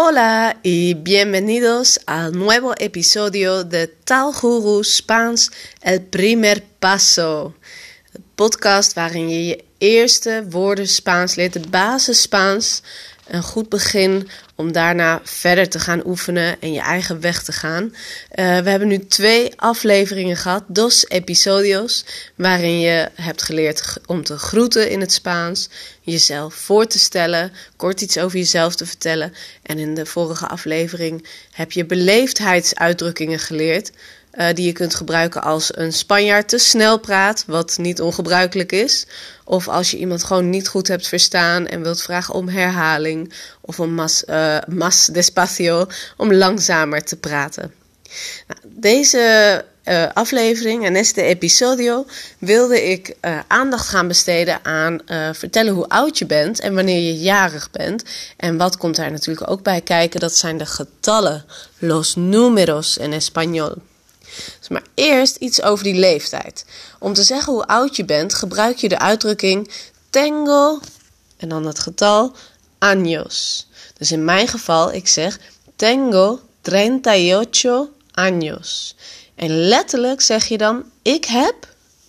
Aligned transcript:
Hola 0.00 0.56
y 0.62 0.94
bienvenidos 0.94 1.98
al 2.06 2.32
nuevo 2.32 2.72
episodio 2.78 3.64
de 3.64 3.88
Tal 3.88 4.32
Guru 4.32 4.84
Spaans 4.84 5.50
El 5.80 6.02
Primer 6.02 6.62
Paso. 6.78 7.56
De 8.12 8.20
podcast 8.36 8.94
waarin 8.94 9.28
je 9.28 9.46
je 9.46 9.64
eerste 9.78 10.46
woorden 10.50 10.86
Spaans 10.88 11.34
leert, 11.34 11.52
de 11.52 11.68
basis 11.68 12.20
Spaans. 12.22 12.82
Een 13.28 13.42
goed 13.42 13.68
begin 13.68 14.28
om 14.54 14.72
daarna 14.72 15.20
verder 15.24 15.68
te 15.68 15.78
gaan 15.78 16.06
oefenen 16.06 16.60
en 16.60 16.72
je 16.72 16.80
eigen 16.80 17.20
weg 17.20 17.42
te 17.42 17.52
gaan. 17.52 17.84
Uh, 17.84 17.92
we 18.58 18.70
hebben 18.70 18.88
nu 18.88 19.06
twee 19.06 19.52
afleveringen 19.56 20.36
gehad, 20.36 20.64
dos 20.66 21.08
episodios, 21.08 22.04
waarin 22.34 22.80
je 22.80 23.08
hebt 23.14 23.42
geleerd 23.42 23.96
om 24.06 24.24
te 24.24 24.38
groeten 24.38 24.90
in 24.90 25.00
het 25.00 25.12
Spaans, 25.12 25.68
jezelf 26.00 26.54
voor 26.54 26.86
te 26.86 26.98
stellen, 26.98 27.52
kort 27.76 28.00
iets 28.00 28.18
over 28.18 28.38
jezelf 28.38 28.74
te 28.74 28.86
vertellen. 28.86 29.34
En 29.62 29.78
in 29.78 29.94
de 29.94 30.06
vorige 30.06 30.46
aflevering 30.46 31.26
heb 31.50 31.72
je 31.72 31.84
beleefdheidsuitdrukkingen 31.84 33.38
geleerd. 33.38 33.90
Uh, 34.38 34.46
die 34.54 34.66
je 34.66 34.72
kunt 34.72 34.94
gebruiken 34.94 35.42
als 35.42 35.76
een 35.76 35.92
Spanjaard 35.92 36.48
te 36.48 36.58
snel 36.58 36.98
praat, 36.98 37.44
wat 37.46 37.78
niet 37.78 38.00
ongebruikelijk 38.00 38.72
is. 38.72 39.06
Of 39.44 39.68
als 39.68 39.90
je 39.90 39.96
iemand 39.96 40.24
gewoon 40.24 40.50
niet 40.50 40.68
goed 40.68 40.88
hebt 40.88 41.08
verstaan 41.08 41.66
en 41.66 41.82
wilt 41.82 42.02
vragen 42.02 42.34
om 42.34 42.48
herhaling. 42.48 43.32
Of 43.60 43.80
om 43.80 43.94
mas, 43.94 44.24
uh, 44.26 44.58
mas 44.68 45.06
despacio, 45.06 45.86
om 46.16 46.34
langzamer 46.34 47.04
te 47.04 47.16
praten. 47.16 47.74
Nou, 48.46 48.60
deze 48.62 49.64
uh, 49.84 50.06
aflevering 50.14 50.84
en 50.84 50.96
este 50.96 51.22
episodio 51.22 52.06
wilde 52.38 52.90
ik 52.90 53.16
aandacht 53.46 53.88
gaan 53.88 54.08
besteden 54.08 54.64
aan 54.64 55.00
vertellen 55.32 55.74
hoe 55.74 55.88
oud 55.88 56.18
je 56.18 56.26
bent 56.26 56.60
en 56.60 56.74
wanneer 56.74 57.00
je 57.00 57.18
jarig 57.18 57.70
bent. 57.70 58.02
En 58.36 58.56
wat 58.56 58.76
komt 58.76 58.96
daar 58.96 59.10
natuurlijk 59.10 59.50
ook 59.50 59.62
bij 59.62 59.80
kijken, 59.80 60.20
dat 60.20 60.36
zijn 60.36 60.58
de 60.58 60.66
getallen, 60.66 61.44
los 61.78 62.14
números 62.16 62.96
in 62.96 63.12
español. 63.22 63.87
Maar 64.68 64.82
eerst 64.94 65.36
iets 65.36 65.62
over 65.62 65.84
die 65.84 65.94
leeftijd. 65.94 66.64
Om 66.98 67.12
te 67.12 67.22
zeggen 67.22 67.52
hoe 67.52 67.66
oud 67.66 67.96
je 67.96 68.04
bent, 68.04 68.34
gebruik 68.34 68.76
je 68.76 68.88
de 68.88 68.98
uitdrukking 68.98 69.70
tengo 70.10 70.80
en 71.36 71.48
dan 71.48 71.66
het 71.66 71.78
getal 71.78 72.32
años. 72.78 73.66
Dus 73.98 74.12
in 74.12 74.24
mijn 74.24 74.48
geval, 74.48 74.92
ik 74.92 75.08
zeg 75.08 75.38
tengo 75.76 76.40
38 76.62 77.88
años. 78.14 78.94
En 79.34 79.58
letterlijk 79.58 80.20
zeg 80.20 80.44
je 80.48 80.58
dan: 80.58 80.84
ik 81.02 81.24
heb 81.24 81.54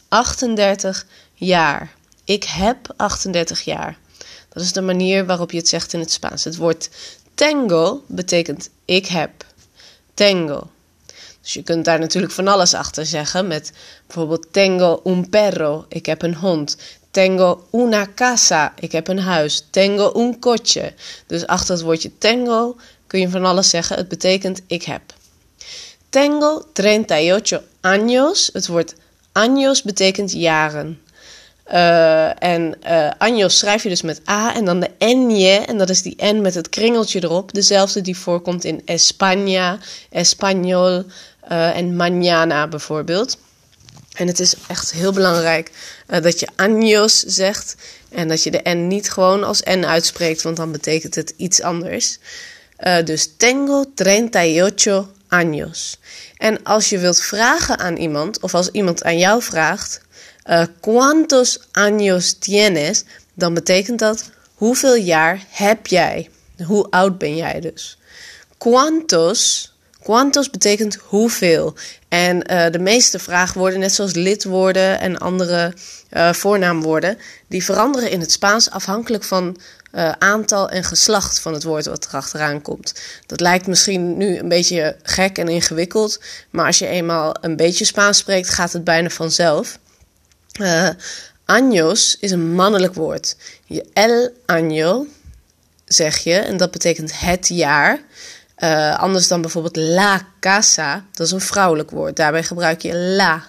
38 0.08 1.06
jaar. 1.34 1.96
Ik 2.24 2.44
heb 2.44 2.94
38 2.96 3.62
jaar. 3.62 3.98
Dat 4.50 4.64
is 4.64 4.74
de 4.74 4.82
manier 4.82 5.26
waarop 5.26 5.52
je 5.52 5.58
het 5.58 5.68
zegt 5.68 5.94
in 5.94 6.00
het 6.00 6.12
Spaans. 6.12 6.44
Het 6.44 6.56
woord 6.56 6.90
tengo 7.36 8.04
betekent 8.08 8.70
ik 8.86 9.06
heb. 9.06 9.32
Tengo. 10.14 10.70
Dus 11.50 11.58
je 11.58 11.64
kunt 11.64 11.86
daar 11.86 12.00
natuurlijk 12.00 12.34
van 12.34 12.48
alles 12.48 12.74
achter 12.74 13.06
zeggen. 13.06 13.48
Met 13.48 13.72
bijvoorbeeld 14.08 14.48
tengo 14.52 15.02
un 15.04 15.30
perro, 15.30 15.86
ik 15.88 16.06
heb 16.06 16.22
een 16.22 16.36
hond. 16.36 16.78
Tengo 17.12 17.68
una 17.72 18.08
casa, 18.16 18.74
ik 18.80 18.92
heb 18.92 19.08
een 19.08 19.20
huis. 19.20 19.66
Tengo 19.70 20.12
un 20.16 20.40
coche. 20.40 20.94
Dus 21.28 21.48
achter 21.48 21.74
het 21.74 21.84
woordje 21.84 22.18
tengo 22.18 22.76
kun 23.08 23.20
je 23.20 23.30
van 23.30 23.46
alles 23.46 23.70
zeggen. 23.70 23.96
Het 23.96 24.08
betekent 24.08 24.62
ik 24.68 24.84
heb. 24.84 25.02
Tengo 26.10 26.66
38 26.74 27.62
años. 27.82 28.50
Het 28.54 28.68
woord 28.68 28.96
años 29.32 29.84
betekent 29.84 30.32
jaren. 30.32 31.00
Uh, 31.74 32.44
en 32.44 32.76
uh, 32.88 33.10
años 33.18 33.58
schrijf 33.58 33.84
je 33.84 33.90
dus 33.90 34.02
met 34.02 34.22
A 34.30 34.56
en 34.56 34.66
dan 34.66 34.80
de 34.80 34.90
N-je. 35.00 35.58
En 35.68 35.78
dat 35.78 35.90
is 35.90 36.02
die 36.02 36.26
N 36.26 36.42
met 36.42 36.56
het 36.56 36.70
kringeltje 36.70 37.24
erop. 37.24 37.54
Dezelfde 37.54 38.02
die 38.02 38.18
voorkomt 38.18 38.64
in 38.64 38.82
España, 38.86 39.78
Español 40.10 41.06
uh, 41.50 41.78
en 41.78 41.96
mañana 41.96 42.68
bijvoorbeeld. 42.70 43.38
En 44.14 44.28
het 44.28 44.40
is 44.40 44.56
echt 44.68 44.92
heel 44.92 45.14
belangrijk 45.14 45.72
dat 46.22 46.40
je 46.40 46.48
años 46.56 47.24
zegt. 47.26 47.76
En 48.10 48.28
dat 48.28 48.44
je 48.44 48.52
de 48.52 48.70
N 48.70 48.88
niet 48.88 49.12
gewoon 49.12 49.44
als 49.44 49.62
N 49.64 49.86
uitspreekt, 49.86 50.42
want 50.42 50.58
dan 50.58 50.72
betekent 50.72 51.16
het 51.16 51.34
iets 51.38 51.62
anders. 51.62 52.18
dus 53.04 53.34
tengo 53.38 53.86
38 53.96 55.08
años. 55.30 56.00
En 56.38 56.64
als 56.64 56.90
je 56.90 56.98
wilt 56.98 57.22
vragen 57.22 57.80
aan 57.80 57.96
iemand, 57.96 58.40
of 58.40 58.54
als 58.54 58.70
iemand 58.72 59.04
aan 59.04 59.18
jou 59.18 59.42
vraagt, 59.42 60.02
uh, 60.46 60.64
¿cuántos 60.80 61.60
años 61.72 62.34
tienes? 62.40 63.04
Dan 63.34 63.54
betekent 63.54 64.00
dat 64.00 64.30
hoeveel 64.54 64.96
jaar 64.96 65.46
heb 65.50 65.88
jij? 65.88 66.30
Hoe 66.66 66.88
oud 66.90 67.18
ben 67.18 67.36
jij 67.36 67.60
dus? 67.60 67.98
¿Cuántos? 68.58 69.69
¿Cuántos 70.04 70.50
betekent 70.50 70.96
hoeveel? 70.96 71.76
En 72.08 72.52
uh, 72.52 72.70
de 72.72 72.80
meeste 72.80 73.20
vraagwoorden, 73.20 73.80
net 73.80 73.94
zoals 73.94 74.14
lidwoorden 74.14 75.00
en 75.00 75.18
andere 75.18 75.74
uh, 76.14 76.34
voornaamwoorden, 76.34 77.18
die 77.48 77.64
veranderen 77.64 78.12
in 78.12 78.20
het 78.20 78.32
Spaans 78.32 78.70
afhankelijk 78.70 79.24
van 79.24 79.58
uh, 79.92 80.12
aantal 80.12 80.70
en 80.70 80.84
geslacht 80.84 81.40
van 81.40 81.54
het 81.54 81.64
woord 81.64 81.86
wat 81.86 82.06
erachteraan 82.06 82.62
komt. 82.62 82.94
Dat 83.26 83.40
lijkt 83.40 83.68
misschien 83.68 84.18
nu 84.18 84.38
een 84.38 84.50
beetje 84.50 84.96
gek 85.04 85.38
en 85.38 85.48
ingewikkeld, 85.48 86.20
maar 86.50 86.66
als 86.66 86.80
je 86.80 86.88
eenmaal 86.88 87.36
een 87.42 87.56
beetje 87.56 87.86
Spaans 87.86 88.18
spreekt, 88.18 88.50
gaat 88.50 88.74
het 88.74 88.84
bijna 88.84 89.10
vanzelf. 89.10 89.80
Años 91.46 92.18
is 92.20 92.32
een 92.32 92.54
mannelijk 92.54 92.94
woord. 92.94 93.36
Je 93.66 93.86
el 93.94 94.32
año 94.46 95.08
zeg 95.86 96.18
je 96.18 96.34
en 96.34 96.58
dat 96.58 96.72
betekent 96.72 97.20
het 97.20 97.48
jaar. 97.48 98.02
Uh, 98.64 99.00
anders 99.00 99.28
dan 99.28 99.42
bijvoorbeeld 99.42 99.76
la 99.76 100.22
casa, 100.40 101.06
dat 101.12 101.26
is 101.26 101.32
een 101.32 101.42
vrouwelijk 101.42 101.92
woord. 101.92 102.16
Daarbij 102.16 102.44
gebruik 102.44 102.82
je 102.82 102.96
la. 102.96 103.44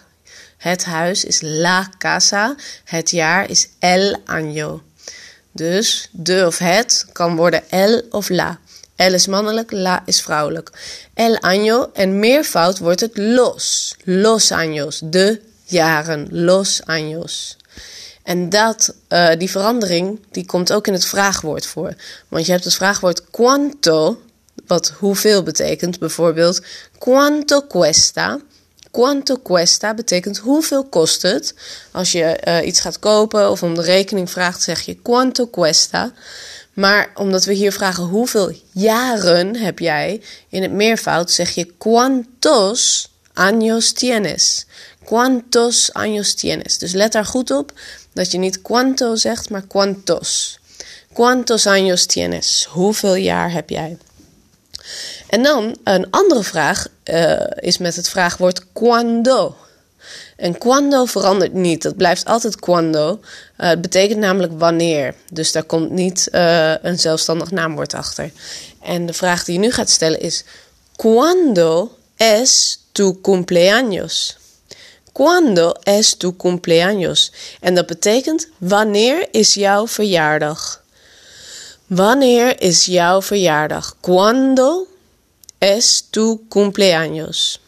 Het 0.56 0.84
huis 0.84 1.24
is 1.24 1.40
la 1.40 1.88
casa, 1.98 2.54
het 2.84 3.10
jaar 3.10 3.50
is 3.50 3.68
el 3.78 4.16
año. 4.24 4.82
Dus 5.52 6.08
de 6.12 6.44
of 6.46 6.58
het 6.58 7.06
kan 7.12 7.36
worden 7.36 7.70
el 7.70 8.02
of 8.10 8.28
la. 8.28 8.58
El 8.96 9.12
is 9.12 9.26
mannelijk, 9.26 9.70
la 9.70 10.02
is 10.04 10.22
vrouwelijk. 10.22 10.70
El 11.14 11.38
año 11.40 11.92
en 11.92 12.18
meervoud 12.18 12.78
wordt 12.78 13.00
het 13.00 13.16
los. 13.16 13.96
Los 14.04 14.52
años, 14.52 15.00
de 15.04 15.40
jaren, 15.64 16.28
los 16.30 16.80
años. 16.84 17.56
En 18.22 18.48
dat, 18.48 18.94
uh, 19.08 19.28
die 19.38 19.50
verandering, 19.50 20.20
die 20.30 20.46
komt 20.46 20.72
ook 20.72 20.86
in 20.86 20.92
het 20.92 21.04
vraagwoord 21.04 21.66
voor. 21.66 21.94
Want 22.28 22.46
je 22.46 22.52
hebt 22.52 22.64
het 22.64 22.74
vraagwoord 22.74 23.30
cuánto, 23.30 24.20
wat 24.66 24.92
hoeveel 24.98 25.42
betekent. 25.42 25.98
Bijvoorbeeld, 25.98 26.60
cuánto 26.98 27.66
cuesta. 27.66 28.40
Quanto 28.90 29.36
cuesta 29.36 29.94
betekent 29.94 30.38
hoeveel 30.38 30.84
kost 30.84 31.22
het. 31.22 31.54
Als 31.90 32.12
je 32.12 32.40
uh, 32.44 32.66
iets 32.66 32.80
gaat 32.80 32.98
kopen 32.98 33.50
of 33.50 33.62
om 33.62 33.74
de 33.74 33.82
rekening 33.82 34.30
vraagt, 34.30 34.62
zeg 34.62 34.80
je 34.80 34.94
quanto 35.02 35.48
cuesta. 35.48 36.12
Maar 36.72 37.10
omdat 37.14 37.44
we 37.44 37.52
hier 37.52 37.72
vragen 37.72 38.04
hoeveel 38.04 38.52
jaren 38.72 39.56
heb 39.56 39.78
jij, 39.78 40.22
in 40.48 40.62
het 40.62 40.72
meervoud 40.72 41.30
zeg 41.30 41.50
je 41.50 41.72
cuántos 41.78 43.08
años 43.34 43.92
tienes. 43.92 44.66
Cuántos 45.04 45.90
años 45.92 46.34
tienes. 46.34 46.78
Dus 46.78 46.92
let 46.92 47.12
daar 47.12 47.24
goed 47.24 47.50
op 47.50 47.72
dat 48.12 48.30
je 48.30 48.38
niet 48.38 48.62
cuánto 48.62 49.14
zegt, 49.14 49.50
maar 49.50 49.66
cuántos. 49.66 50.58
Cuántos 51.12 51.66
años 51.66 52.06
tienes? 52.06 52.66
Hoeveel 52.70 53.14
jaar 53.14 53.52
heb 53.52 53.70
jij? 53.70 53.98
En 55.28 55.42
dan 55.42 55.76
een 55.84 56.10
andere 56.10 56.42
vraag 56.42 56.86
uh, 57.04 57.40
is 57.54 57.78
met 57.78 57.96
het 57.96 58.08
vraagwoord 58.08 58.72
cuando. 58.72 59.56
En 60.36 60.58
cuando 60.58 61.04
verandert 61.04 61.52
niet. 61.52 61.82
Dat 61.82 61.96
blijft 61.96 62.24
altijd 62.24 62.56
cuando. 62.56 63.20
Uh, 63.58 63.68
het 63.68 63.80
betekent 63.80 64.18
namelijk 64.18 64.52
wanneer. 64.58 65.14
Dus 65.32 65.52
daar 65.52 65.64
komt 65.64 65.90
niet 65.90 66.28
uh, 66.32 66.74
een 66.82 66.98
zelfstandig 66.98 67.50
naamwoord 67.50 67.94
achter. 67.94 68.30
En 68.82 69.06
de 69.06 69.12
vraag 69.12 69.44
die 69.44 69.54
je 69.54 69.60
nu 69.60 69.70
gaat 69.70 69.90
stellen 69.90 70.20
is: 70.20 70.44
Cuando 70.96 71.96
es 72.16 72.80
tu 72.92 73.18
cumpleaños? 73.22 74.38
Cuando 75.12 75.74
es 75.82 76.14
tu 76.14 76.36
cumpleaños? 76.36 77.32
En 77.60 77.74
dat 77.74 77.86
betekent 77.86 78.48
wanneer 78.58 79.28
is 79.30 79.54
jouw 79.54 79.88
verjaardag? 79.88 80.79
Wanneer 81.90 82.60
is 82.60 82.84
jouw 82.84 83.22
verjaardag? 83.22 83.96
Cuando 84.00 84.86
es 85.58 86.06
tu 86.10 86.46
cumpleaños? 86.48 87.60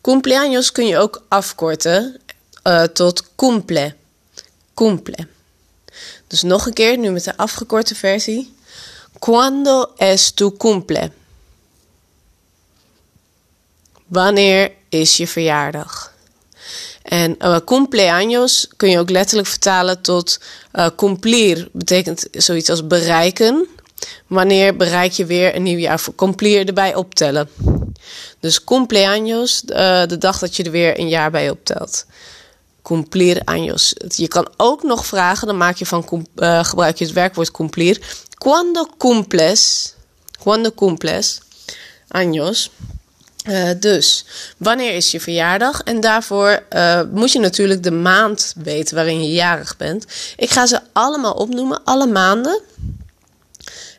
Cumpleaños 0.00 0.72
kun 0.72 0.86
je 0.86 0.98
ook 0.98 1.24
afkorten 1.28 2.20
uh, 2.64 2.82
tot 2.82 3.34
cumple. 3.34 3.94
Cumple. 4.74 5.26
Dus 6.26 6.42
nog 6.42 6.66
een 6.66 6.72
keer, 6.72 6.98
nu 6.98 7.10
met 7.10 7.24
de 7.24 7.36
afgekorte 7.36 7.94
versie. 7.94 8.54
Cuando 9.18 9.92
es 9.96 10.30
tu 10.30 10.56
cumple? 10.56 11.12
Wanneer 14.06 14.72
is 14.88 15.16
je 15.16 15.28
verjaardag? 15.28 16.12
En 17.08 17.34
uh, 17.38 17.56
cumpleaños 17.64 18.68
kun 18.76 18.90
je 18.90 18.98
ook 18.98 19.10
letterlijk 19.10 19.48
vertalen 19.48 20.00
tot 20.00 20.40
uh, 20.74 20.86
cumplir. 20.96 21.68
Betekent 21.72 22.26
zoiets 22.32 22.70
als 22.70 22.86
bereiken. 22.86 23.68
Wanneer 24.26 24.76
bereik 24.76 25.12
je 25.12 25.26
weer 25.26 25.54
een 25.56 25.62
nieuw 25.62 25.78
jaar? 25.78 26.04
Cumplir 26.16 26.66
erbij 26.66 26.94
optellen. 26.94 27.48
Dus 28.40 28.60
cumpleaños, 28.60 29.62
uh, 29.66 30.06
de 30.06 30.18
dag 30.18 30.38
dat 30.38 30.56
je 30.56 30.62
er 30.62 30.70
weer 30.70 30.98
een 30.98 31.08
jaar 31.08 31.30
bij 31.30 31.50
optelt. 31.50 32.06
Cumplir 32.82 33.42
años. 33.44 33.92
Je 34.08 34.28
kan 34.28 34.48
ook 34.56 34.82
nog 34.82 35.06
vragen, 35.06 35.46
dan 35.46 35.56
maak 35.56 35.76
je 35.76 35.86
van, 35.86 36.26
gebruik 36.64 36.98
je 36.98 37.04
het 37.04 37.14
werkwoord 37.14 37.50
cumplir. 37.50 38.00
Cuando 38.34 38.86
cumples, 38.98 39.94
cuando 40.42 40.70
cumples 40.70 41.40
años. 42.08 42.70
Uh, 43.46 43.70
dus, 43.80 44.24
wanneer 44.56 44.94
is 44.94 45.10
je 45.10 45.20
verjaardag? 45.20 45.82
En 45.82 46.00
daarvoor 46.00 46.62
uh, 46.72 47.00
moet 47.12 47.32
je 47.32 47.38
natuurlijk 47.38 47.82
de 47.82 47.90
maand 47.90 48.54
weten 48.56 48.94
waarin 48.94 49.24
je 49.24 49.32
jarig 49.32 49.76
bent. 49.76 50.04
Ik 50.36 50.50
ga 50.50 50.66
ze 50.66 50.80
allemaal 50.92 51.32
opnoemen, 51.32 51.80
alle 51.84 52.06
maanden. 52.06 52.60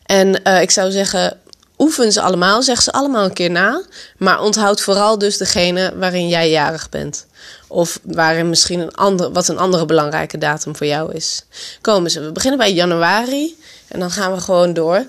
En 0.06 0.40
uh, 0.44 0.60
ik 0.60 0.70
zou 0.70 0.90
zeggen, 0.90 1.38
oefen 1.78 2.12
ze 2.12 2.20
allemaal, 2.20 2.62
zeg 2.62 2.82
ze 2.82 2.92
allemaal 2.92 3.24
een 3.24 3.32
keer 3.32 3.50
na. 3.50 3.82
Maar 4.16 4.40
onthoud 4.40 4.80
vooral 4.80 5.18
dus 5.18 5.36
degene 5.36 5.92
waarin 5.96 6.28
jij 6.28 6.50
jarig 6.50 6.88
bent. 6.88 7.26
Of 7.68 7.98
waarin 8.02 8.48
misschien 8.48 8.80
een 8.80 8.94
andere, 8.94 9.32
wat 9.32 9.48
een 9.48 9.58
andere 9.58 9.86
belangrijke 9.86 10.38
datum 10.38 10.76
voor 10.76 10.86
jou 10.86 11.14
is. 11.14 11.44
Komen 11.80 12.10
ze. 12.10 12.20
We 12.20 12.32
beginnen 12.32 12.58
bij 12.58 12.72
januari. 12.72 13.58
En 13.88 14.00
dan 14.00 14.10
gaan 14.10 14.32
we 14.32 14.40
gewoon 14.40 14.72
door. 14.72 15.04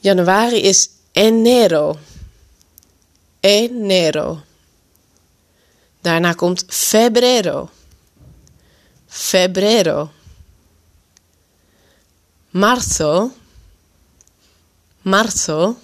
Januari 0.00 0.62
is 0.62 0.88
enero. 1.12 1.98
Enero. 3.40 4.42
Daarna 6.00 6.32
komt 6.34 6.64
febrero. 6.68 7.70
Febrero. 9.06 10.10
Marzo. 12.50 13.32
Marzo. 15.02 15.76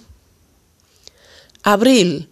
Abril. 1.61 2.27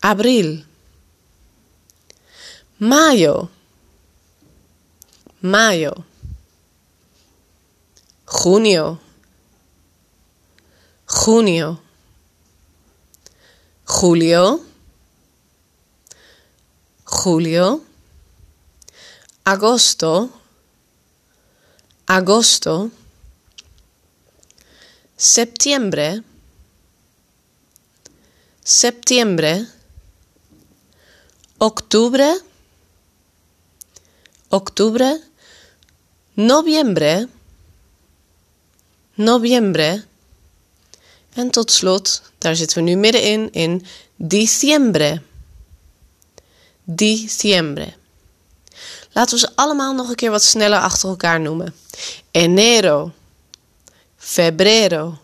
Abril. 0.00 0.64
Mayo. 2.78 3.50
Mayo. 5.40 6.04
Junio. 8.24 8.98
Junio. 11.06 11.89
Julio. 14.00 14.64
Julio. 17.04 17.84
Agosto. 19.44 20.30
Agosto. 22.06 22.90
Septiembre. 25.18 26.22
Septiembre. 28.64 29.66
Octubre. 31.58 32.40
Octubre. 34.48 35.20
Noviembre. 36.36 37.28
Noviembre. 39.16 40.09
En 41.40 41.50
tot 41.50 41.70
slot, 41.70 42.22
daar 42.38 42.56
zitten 42.56 42.76
we 42.76 42.82
nu 42.82 42.96
middenin, 42.96 43.52
in 43.52 43.86
diciembre. 44.16 45.22
Diciembre. 46.84 47.92
Laten 49.12 49.34
we 49.34 49.40
ze 49.40 49.50
allemaal 49.54 49.94
nog 49.94 50.08
een 50.08 50.14
keer 50.14 50.30
wat 50.30 50.42
sneller 50.42 50.78
achter 50.78 51.08
elkaar 51.08 51.40
noemen. 51.40 51.74
Enero. 52.30 53.12
Febrero. 54.16 55.18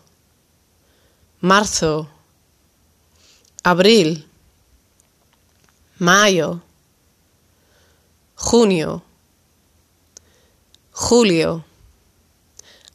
Marzo. 1.37 2.07
Abril. 3.61 4.17
Mayo. 5.93 6.61
Junio. 8.35 9.03
Julio. 10.91 11.63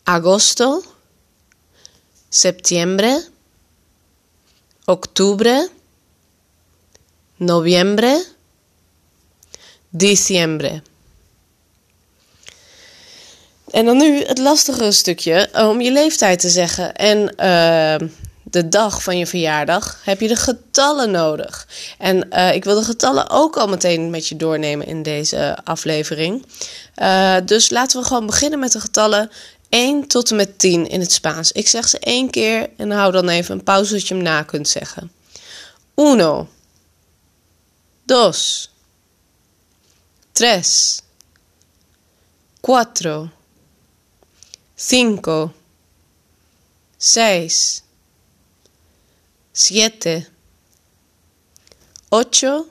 Agosto 0.03 0.92
septiembre, 2.35 3.25
octubre, 4.85 5.69
noviembre, 7.37 8.25
diciembre. 9.89 10.83
En 13.71 13.85
dan 13.85 13.97
nu 13.97 14.25
het 14.25 14.39
lastige 14.39 14.93
stukje 14.93 15.49
eh, 15.49 15.69
om 15.69 15.81
je 15.81 15.93
leeftijd 15.93 16.41
te 16.41 16.49
zeggen. 16.49 16.95
En 16.95 17.19
uh, 17.19 18.09
de 18.43 18.69
dag 18.69 19.03
van 19.03 19.19
je 19.19 19.27
verjaardag 19.27 20.01
heb 20.05 20.21
je 20.21 20.29
de 20.29 20.37
getallen 20.37 21.11
nodig. 21.11 21.69
En 21.99 22.29
uh, 22.31 22.55
ik 22.55 22.65
wil 22.65 22.75
de 22.75 22.85
getallen 22.85 23.31
ook 23.31 23.57
al 23.57 23.69
meteen 23.69 24.11
met 24.11 24.29
je 24.29 24.37
doornemen 24.37 24.87
in 24.87 25.03
deze 25.03 25.59
aflevering. 25.65 26.47
Dus 27.45 27.71
laten 27.71 28.01
we 28.01 28.07
gewoon 28.07 28.27
beginnen 28.27 28.59
met 28.59 28.73
de 28.73 28.81
getallen 28.81 29.31
1 29.73 30.07
tot 30.07 30.31
en 30.31 30.37
met 30.37 30.59
10 30.59 30.89
in 30.89 31.01
het 31.01 31.13
Spaans. 31.13 31.53
Ik 31.53 31.69
zeg 31.69 31.89
ze 31.89 31.99
één 31.99 32.31
keer 32.31 32.71
en 32.77 32.91
hou 32.91 33.13
dan 33.13 33.29
even 33.29 33.55
een 33.55 33.65
pauze 33.65 33.93
dat 33.93 34.09
je 34.09 34.15
hem 34.15 34.23
na 34.23 34.43
kunt 34.43 34.69
zeggen. 34.69 35.13
Uno. 35.97 36.49
Dos. 38.05 38.71
Tres. 40.33 41.01
Cuatro. 42.61 43.31
Cinco. 44.75 45.53
Seis. 46.97 47.83
Siete. 49.53 50.27
Ocho. 52.09 52.67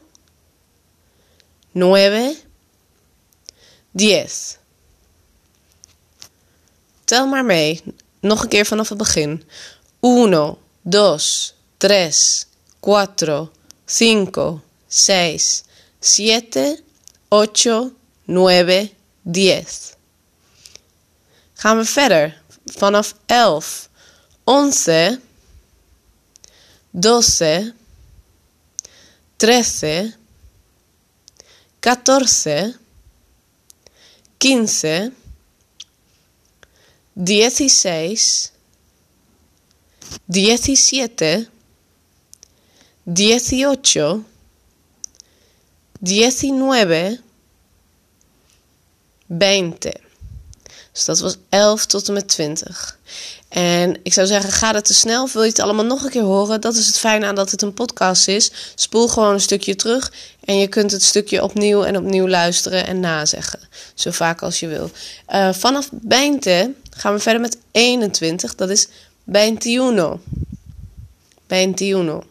Nueve. 1.71 2.38
Diez. 3.92 4.59
Tel 7.12 7.28
maar 7.28 7.46
mee. 7.46 7.81
Nog 8.19 8.42
een 8.44 8.50
keer 8.50 8.66
vanaf 8.66 8.90
het 8.90 8.98
begin. 8.98 9.44
Uno, 10.02 10.60
dos, 10.81 11.54
tres, 11.78 12.46
cuatro, 12.80 13.52
cinco, 13.86 14.62
seis, 14.88 15.63
siete, 16.00 16.84
ocho, 17.28 17.92
nueve, 18.24 18.92
diez. 19.22 19.94
Gaan 21.54 21.78
we 21.78 21.86
verder. 21.86 22.42
Vanaf 22.66 23.16
elf. 23.25 23.90
Once, 24.44 25.19
doce, 26.92 27.74
trece, 29.35 30.16
catorce, 31.80 32.78
quince, 34.38 35.12
dieciséis, 37.15 38.53
diecisiete, 40.27 41.47
dieciocho, 43.06 44.23
diecinueve, 45.99 47.19
veinte. 49.27 50.10
Dus 50.92 51.06
dat 51.06 51.19
was 51.19 51.38
11 51.50 51.86
tot 51.86 52.07
en 52.07 52.14
met 52.14 52.28
20. 52.28 52.98
En 53.50 54.00
ik 54.04 54.14
zou 54.14 54.28
zeggen, 54.28 54.52
ga 54.52 54.74
het 54.74 54.86
te 54.86 54.94
snel. 54.94 55.30
Wil 55.33 55.42
je 55.42 55.50
het 55.50 55.60
allemaal 55.60 55.86
nog 55.86 56.04
een 56.04 56.10
keer 56.10 56.21
horen? 56.21 56.62
Dat 56.62 56.76
is 56.76 56.86
het 56.86 56.98
fijne 56.98 57.26
aan 57.26 57.36
dat 57.36 57.52
het 57.52 57.62
een 57.62 57.74
podcast 57.74 58.28
is. 58.28 58.52
Spoel 58.76 59.07
gewoon 59.07 59.33
een 59.33 59.42
stukje 59.42 59.76
terug. 59.76 60.12
En 60.45 60.57
je 60.57 60.68
kunt 60.68 60.92
het 60.92 61.04
stukje 61.04 61.44
opnieuw 61.44 61.83
en 61.83 61.98
opnieuw 61.98 62.28
luisteren 62.28 62.88
en 62.88 63.00
nazeggen. 63.00 63.60
Zo 63.94 64.12
vaak 64.12 64.42
als 64.42 64.60
je 64.60 64.68
wil. 64.68 64.92
Uh, 65.30 65.54
vanaf 65.54 65.90
Bijnte 65.92 66.74
gaan 66.90 67.14
we 67.14 67.19
verder 67.19 67.42
met 67.42 67.57
21. 67.71 68.56
Dat 68.56 68.69
is 68.69 68.88
21. 69.31 70.19
21. 71.48 72.24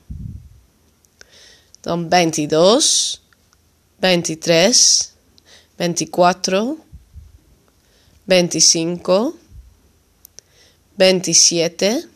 Dan 1.81 2.09
22. 2.09 3.21
23. 3.99 5.11
24. 5.77 6.89
25. 8.27 9.33
27. 10.97 12.09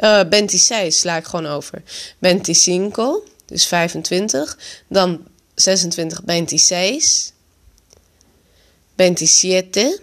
Uh, 0.00 0.20
26 0.28 0.92
sla 0.92 1.16
ik 1.16 1.24
gewoon 1.24 1.46
over. 1.46 1.82
25, 2.20 3.06
dus 3.46 3.66
25. 3.66 4.58
Dan 4.88 5.26
26, 5.54 6.20
26. 6.26 7.32
27. 8.96 9.98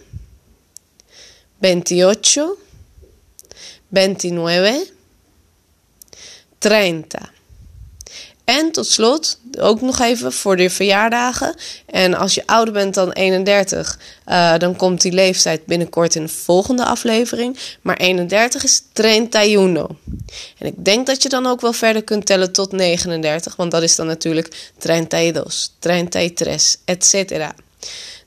28. 1.62 2.56
29. 3.90 4.92
30. 6.60 7.32
En 8.52 8.72
tot 8.72 8.88
slot, 8.88 9.40
ook 9.60 9.82
nog 9.82 10.00
even 10.00 10.34
voor 10.34 10.56
de 10.56 10.70
verjaardagen. 10.70 11.56
En 11.86 12.14
als 12.14 12.34
je 12.34 12.44
ouder 12.46 12.74
bent 12.74 12.94
dan 12.94 13.12
31, 13.12 14.00
uh, 14.28 14.58
dan 14.58 14.76
komt 14.76 15.02
die 15.02 15.12
leeftijd 15.12 15.66
binnenkort 15.66 16.16
in 16.16 16.24
de 16.24 16.30
volgende 16.30 16.86
aflevering. 16.86 17.58
Maar 17.82 17.98
31 17.98 18.64
is 18.64 18.82
31. 18.94 19.88
En 20.58 20.68
ik 20.68 20.86
denk 20.86 21.08
dat 21.08 21.24
je 21.24 21.30
dan 21.30 21.46
ook 21.46 21.62
wel 21.62 21.74
verder 21.74 22.04
kunt 22.04 22.26
tellen 22.26 22.52
tot 22.52 22.72
39, 22.72 23.56
want 23.56 23.72
dat 23.72 23.84
is 23.84 23.96
dan 23.96 24.08
natuurlijk 24.08 24.72
32, 24.78 25.68
33, 25.80 26.76
etc. 26.86 27.54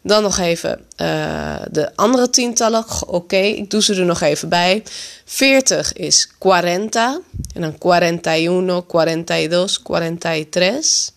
Dan 0.07 0.23
nog 0.23 0.39
even 0.39 0.87
uh, 0.97 1.57
de 1.71 1.97
andere 1.97 2.31
tientallen. 2.31 2.85
Oké, 3.07 3.37
ik 3.37 3.71
doe 3.71 3.83
ze 3.83 3.95
er 3.95 4.05
nog 4.05 4.21
even 4.21 4.49
bij. 4.49 4.83
40 5.25 5.93
is 5.93 6.31
40. 6.41 7.19
En 7.55 7.61
dan 7.61 7.77
41, 7.79 8.85
42, 8.87 9.83
43. 9.83 11.11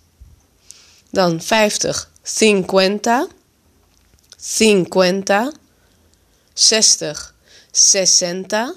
Dan 1.12 1.42
50, 1.42 2.10
50. 2.24 3.28
50. 4.38 5.52
60, 6.54 7.34
60. 7.72 8.74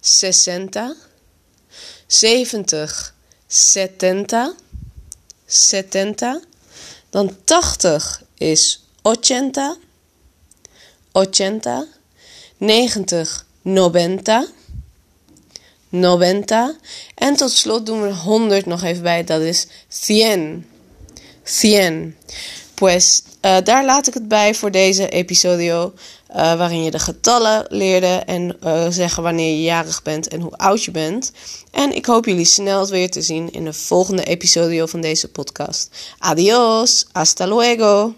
60. 0.00 0.94
70, 2.06 3.14
70. 3.46 4.54
70. 5.46 6.40
Dan 7.10 7.36
80 7.44 8.22
is 8.34 8.87
80, 9.02 9.76
80, 11.12 11.84
90, 12.56 13.46
90, 13.62 14.52
90. 15.88 16.76
En 17.14 17.36
tot 17.36 17.50
slot 17.50 17.86
doen 17.86 18.02
we 18.02 18.14
100 18.14 18.66
nog 18.66 18.82
even 18.82 19.02
bij, 19.02 19.24
dat 19.24 19.40
is 19.40 19.66
100. 20.06 20.64
100. 21.62 22.14
Pues 22.78 23.22
uh, 23.42 23.56
daar 23.64 23.84
laat 23.84 24.06
ik 24.06 24.14
het 24.14 24.28
bij 24.28 24.54
voor 24.54 24.70
deze 24.70 25.08
episodio. 25.08 25.92
Uh, 26.30 26.36
waarin 26.36 26.84
je 26.84 26.90
de 26.90 26.98
getallen 26.98 27.66
leerde 27.68 28.22
en 28.26 28.56
uh, 28.64 28.86
zeggen 28.88 29.22
wanneer 29.22 29.50
je 29.50 29.62
jarig 29.62 30.02
bent 30.02 30.28
en 30.28 30.40
hoe 30.40 30.56
oud 30.56 30.84
je 30.84 30.90
bent. 30.90 31.32
En 31.70 31.94
ik 31.94 32.06
hoop 32.06 32.24
jullie 32.24 32.44
snel 32.44 32.86
weer 32.86 33.10
te 33.10 33.22
zien 33.22 33.52
in 33.52 33.64
de 33.64 33.72
volgende 33.72 34.24
episodio 34.24 34.86
van 34.86 35.00
deze 35.00 35.28
podcast. 35.28 35.90
Adios, 36.18 37.06
hasta 37.12 37.46
luego. 37.46 38.14